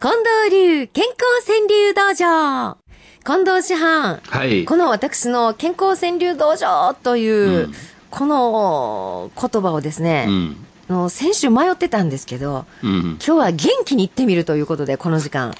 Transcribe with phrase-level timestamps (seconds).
[0.00, 2.78] 近藤流健康川柳道場
[3.22, 4.64] 近藤師範、はい。
[4.64, 7.72] この私の健康川柳道場という、うん
[8.10, 10.56] この言葉をですね、うん。
[10.88, 13.00] あの先週迷ってたんですけど、うん。
[13.12, 15.54] 今日は元気に行ってみるということで、この時間。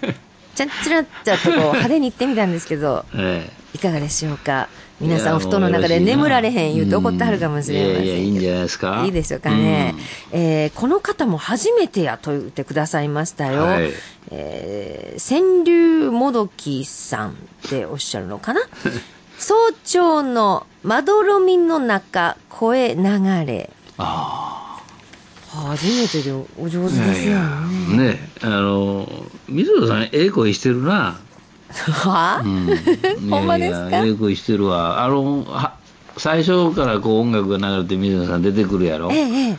[0.56, 4.68] ちゃんちらっちゃっとこう派手に行ってみたんですけど、えいかがでしょうか？
[5.02, 8.04] 皆さんお布団の中で眠られへん言うて怒ってはるかもしれません。
[8.04, 9.02] いやいや、いいんじゃないですか？
[9.04, 9.94] いいでしょうかね。
[10.30, 13.62] えーこの方も初めてやと言ってくださいましたよ。
[13.64, 13.90] はい
[14.30, 17.34] えー川柳もどきさんっ
[17.68, 18.60] ておっしゃるのかな？
[19.38, 23.02] 早朝のまどろみの中、声流
[23.44, 23.70] れ。
[23.98, 24.78] あ
[25.48, 27.06] 初めてでお上手あ。
[27.06, 27.96] ですよあね。
[28.12, 29.08] ねあの、
[29.48, 31.18] 水野さん、ええ声してるな。
[31.80, 32.42] は？
[32.44, 32.76] うん。
[33.30, 34.02] ほんまですか？
[34.34, 35.02] してるわ。
[35.04, 35.74] あの、は
[36.16, 39.10] 最初からこう音楽が流れて水野さん出てくるやろ？
[39.12, 39.16] え。
[39.16, 39.58] え、ええ。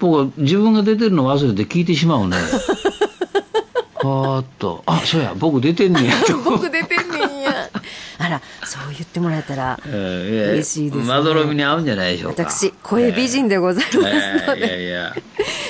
[0.00, 2.36] 僕は自分が出てるの忘れて聞いてしまうね。
[4.02, 4.82] はーっと。
[4.86, 6.36] あ、そうや、僕出てんねんやと。
[6.44, 7.70] 僕出てんねんや。
[8.18, 12.42] あら、そう言ってもらえたら、嬉しいですねまどろみに合うんじゃないでしょうか。
[12.50, 14.10] 私、声美人でございますのえ
[14.56, 14.84] えいやで。
[14.84, 15.14] いや。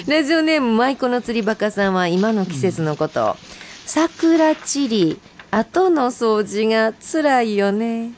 [0.08, 3.36] ラジオネーム、舞妓の釣りバカさんは今の季節のこと、
[3.86, 5.20] 桜散り、
[5.56, 8.10] 後の掃除が辛いよね。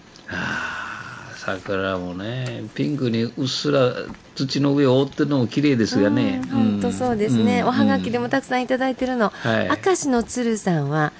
[1.37, 3.93] 桜もね、ピンクにうっすら
[4.35, 6.41] 土の上を覆ってるのも綺麗ですがね。
[6.51, 7.61] 本当そうですね。
[7.61, 9.29] うんおはがきでもたくさんいただいてるの。
[9.29, 11.13] はい明石の鶴さんは、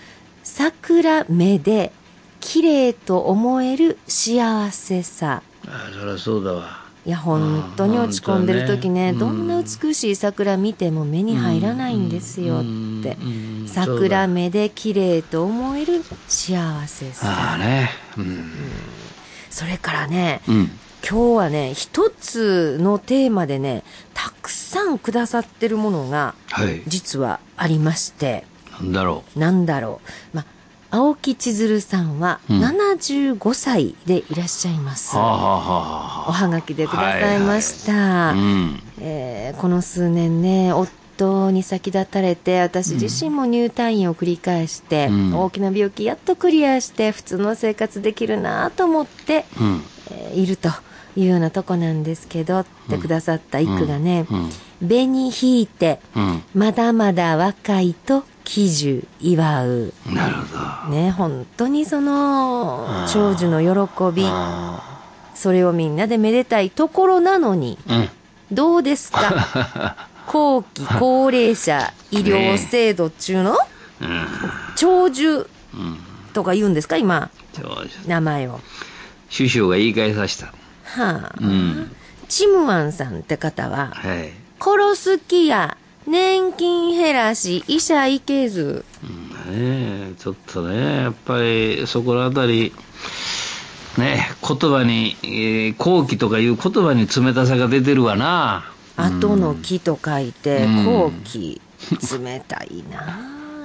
[0.43, 1.93] 桜目で
[2.41, 5.43] 綺麗と思える幸せさ。
[5.69, 6.87] あそりゃそうだわ。
[7.05, 12.67] いや、本当に落ち込んでる時ね、本当ねどんな美しい桜見ても目に入らないんですよって。
[12.67, 17.27] うんうん桜目で綺麗と思える幸せさ。
[17.29, 17.91] ああね。
[18.17, 18.53] うん。
[19.51, 20.71] それからね、うん。
[21.09, 23.85] 今日はね、一つのテーマでね、
[24.15, 26.83] たくさんくださってるものが、はい。
[26.87, 28.45] 実はありまして、
[28.81, 30.01] なんだろなんだろ
[30.33, 30.37] う。
[30.37, 30.45] ま、
[30.91, 35.17] 青木千鶴さんはうん75歳でいらっしゃいます。
[35.17, 35.19] う。
[35.19, 38.31] はあ、はあはあはおはがきでくださいました。
[38.31, 38.83] あ、うん。
[39.01, 40.91] えーこの数年ね、夫
[41.51, 49.83] に先立たれて、私自身も入退院を繰り返して、うん大きな病気やっとクリアして、普通の生活できるなと思って、うん。
[50.11, 50.69] えーいると
[51.17, 54.51] いうようなとこなんですけど、ってくださった一句がね、うん。
[54.89, 56.43] 紅引いて、うん。
[56.55, 59.93] まだまだ若いと喜寿祝う。
[60.13, 60.95] なるほど。
[60.95, 64.83] ね、本当にその、長寿の喜び、あ
[65.35, 67.95] それをみんなでめでたいところなのに、あ。
[67.97, 68.09] うん。
[68.53, 69.97] どうですか？
[70.27, 73.57] 後期高齢者医療制度中の？
[74.01, 74.27] うん。
[74.77, 75.99] 長寿うん。
[76.33, 76.97] とか言うんですか？
[76.97, 77.31] 今。
[78.07, 78.61] 名前を。
[79.35, 80.47] 首相が言い返させた。
[80.85, 81.35] はあ。
[81.41, 81.91] うん。
[82.29, 84.33] チムワンさんって方は、はい。
[84.61, 85.77] 殺す気や
[86.07, 88.85] 年金減らし医者行けず。
[89.03, 92.73] うんねえちょっとね、やっぱりそこのあたり、
[93.97, 98.73] ね言葉に、えー後期とかいう言葉に冷たさが出てるわな。
[98.97, 101.61] 後の木と書いて、うん後期。
[102.19, 103.01] 冷たいな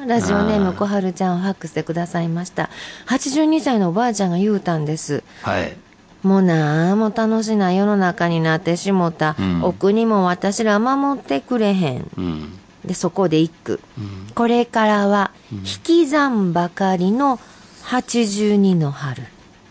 [0.04, 2.70] あ ラジオネーム小春ちゃんをファックスでくださいました。
[3.08, 5.24] 82歳のおばあちゃんが言うたんです。
[5.44, 5.78] はい。
[6.24, 9.36] もうなあも楽しな世の中になってしもた。
[9.40, 12.08] うんお国も私ら守ってくれへん。
[12.18, 12.60] うん。
[12.86, 13.80] で、そこで一句。
[13.98, 14.28] うん。
[14.34, 17.40] これからは、引き算ばかりの
[17.86, 19.24] 82の春。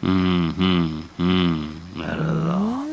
[0.05, 0.11] うん。
[0.11, 1.11] うん。
[1.19, 1.81] うん。
[1.97, 2.90] なるほど。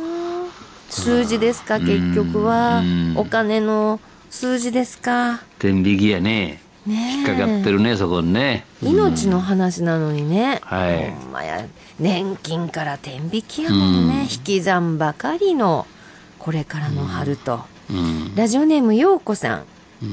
[1.01, 3.13] 数字ですか、結局はうん。
[3.17, 3.99] お金の
[4.29, 5.41] 数字ですか？
[5.59, 6.61] 天引きやね。
[6.85, 8.65] ねえ引っかかってるね、そこにね。
[8.81, 10.61] 命の話なのにね。
[10.63, 11.65] はいほんまや、
[11.99, 14.13] 年金から天引きやもんね。
[14.15, 15.85] うん引き算ばかりの、
[16.39, 17.61] これからの春と。
[17.89, 18.35] うん。
[18.35, 19.63] ラジオネームようこさん。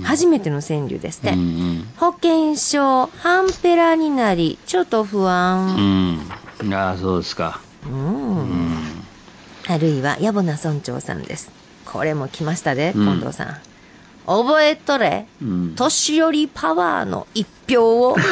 [0.02, 1.32] 初めての川柳ですね。
[1.32, 1.84] ん。
[1.96, 6.20] 保険証、半ペラになり、ちょっと不安。
[6.62, 6.74] うん。
[6.74, 7.60] ああ、そうですか。
[7.86, 8.93] うん。
[9.68, 9.74] うん。
[9.74, 11.50] あるいは、野暮な村長さんです。
[11.84, 13.56] これも来ましたで、うん近藤さん。
[14.26, 15.26] 覚えとれ。
[15.42, 15.74] うん。
[15.76, 18.16] 年寄りパワーの一票を。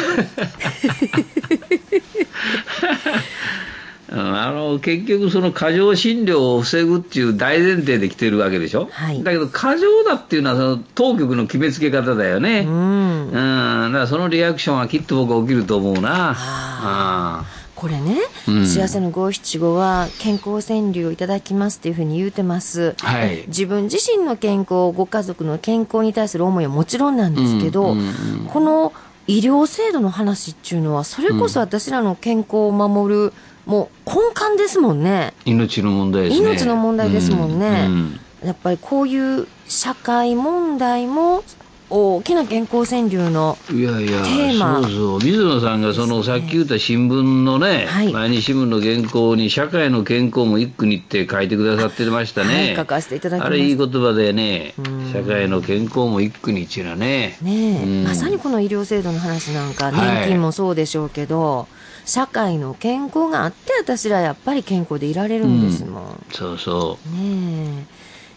[4.12, 13.32] うんあの結局その過剰診療を防ぐっていう大前提で来てるわけでしょ、はいだけど過剰だっていうのはその当局の決めつけ方だよねううん、ん。
[13.32, 17.44] だからそのリアクションはきっと僕は起きると思うなあ
[17.82, 18.14] これね、
[18.46, 18.64] うん。
[18.68, 22.94] 幸せの五七五は健康川柳をいただきますっていうふうに言うてます。
[22.98, 23.42] はい。
[23.48, 28.10] 自分自身の健康、ご家族の健康に対する思いはもちろんなんですけど、うんうんう
[28.44, 28.92] んこの
[29.28, 33.32] 医療制度の話っていうのは、それこそ私らの健康を守る、
[33.66, 35.32] もう根幹ですもんね。
[35.44, 36.46] 命の問題ですね。
[36.48, 37.86] 命の問題ですもんね。
[37.88, 38.20] うん。
[38.44, 41.44] やっぱりこういう社会問題も
[41.92, 44.80] 大きな健康川柳のいやいや、テーマ。
[44.82, 45.18] そうそう。
[45.20, 48.12] 水野さんがその、さっき言った新聞のね、はい。
[48.12, 52.54] 毎日新聞の原稿に、社会の健康も一句にって書いてくださってましたね。
[52.54, 53.54] はい書かせていただきました。
[53.54, 54.74] あれいい言葉でね、
[55.12, 57.36] 社会の健康も一句にっていうのはね。
[57.42, 58.04] ねえ、うん。
[58.04, 59.94] まさにこの医療制度の話なんか、はい。
[60.20, 61.68] 年金もそうでしょうけど、
[62.06, 66.26] 社会の健康があって、私らやっぱり健康でいられるんですもん。
[66.32, 67.86] そうそね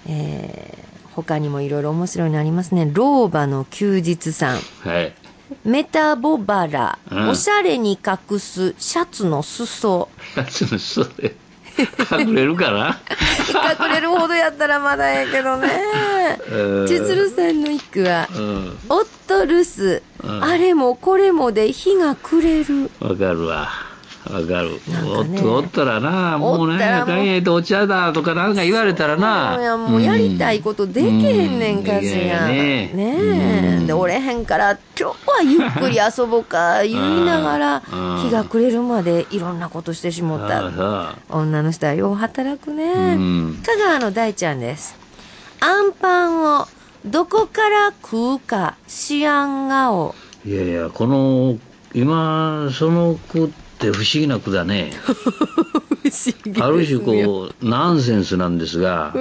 [0.06, 0.08] え。
[0.08, 2.90] えー他にもいろいろ面白いのありますね。
[2.94, 4.58] 老婆の休日さん。
[4.58, 4.60] う。
[4.90, 5.14] はい。
[5.64, 10.10] メタボバラ、うんおしゃれに隠すシャツの裾。
[10.36, 11.36] やつのそうで、
[12.20, 13.00] 隠れるかな？
[13.86, 15.70] 隠れるほどやったらまだええけどね。
[16.52, 18.78] うん千鶴さんの一句は、うん。
[18.90, 22.90] おっと留守、うんあれもこれもで日が暮れる。
[23.00, 23.70] わかるわ。
[24.30, 24.80] わかる。
[25.08, 29.52] おっと、おったらな、もうね、おったらもう大変とお茶だとかなんか言われたらな。
[29.52, 32.48] もうやもうやりたいことできへんねん、うんかしら。
[32.48, 33.78] ねねえ。
[33.78, 41.16] うんで、おれへんから、今日はゆっくり遊ぼうか、言いながらうん、日が暮れるまでいろんなことしてしもった。
[41.30, 42.84] 女の人はよう働くね。
[42.94, 44.96] うん香川の大ちゃんです。
[45.60, 46.68] アンパンを
[47.06, 50.16] どこから食うか思案顔。
[50.46, 51.58] いやいや、この、
[51.96, 53.50] 今、その句っ
[53.80, 54.92] て不思議な句だね。
[56.62, 59.14] ある種こう、ナンセンスなんですが、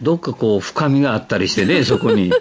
[0.00, 2.32] どっかこう、深みがあったりしてね、 そこに。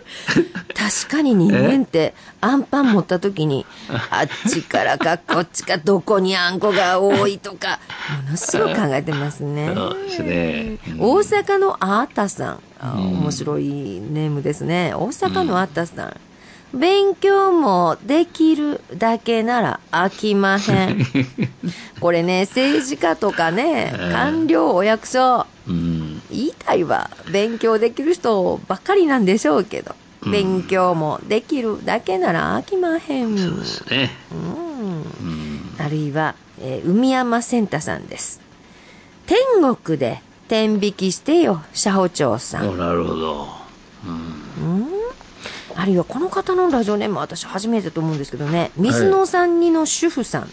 [0.76, 3.66] 確かに人間ってアンパン持った時に
[4.10, 7.80] あっちからかこっちかどこにあんこが多いとか
[8.26, 9.74] ものすごく考えてますね。
[9.76, 10.78] そうですね。
[10.88, 16.16] うん大阪のあーたさんあ面白いネームですね大阪のあーたさん、
[16.74, 21.06] 勉強もできるだけなら飽きまへん。
[22.00, 25.46] これね政治家とかね官僚お役所。
[25.68, 26.22] うん。
[26.32, 27.10] 言いたいわ。
[27.32, 29.96] 勉強できる人ばっかりなんでしょうけど、
[30.26, 33.38] 勉強もできるだけなら飽きまへん。
[33.38, 34.12] そうですね。
[34.32, 34.40] うん。
[34.40, 35.76] うん。
[35.80, 38.42] あるいは、えー海山センタさんです。
[39.26, 39.38] 天
[39.76, 42.70] 国で天引きしてよ社保長さん。
[42.70, 43.48] おなるほど。
[44.06, 44.99] うん。
[45.80, 48.72] あるいはこの方のラジオネームは私初めてと思うんですけどね。
[48.76, 50.50] 水野さんにの主婦さん、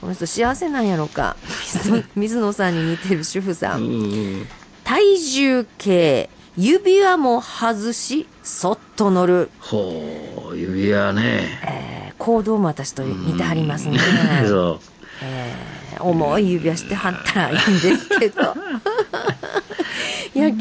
[0.00, 1.36] この人幸せなんやろか。
[2.16, 3.82] 水野さんに似てる主婦さん。
[3.82, 4.46] うん
[4.82, 11.58] 体重計指輪も外しそっと乗る、ほう、指輪ね。
[11.62, 13.98] えー行動も私と似てはりますね、
[14.48, 14.80] そ
[15.20, 18.56] えー重い指輪してはったらいいんですけど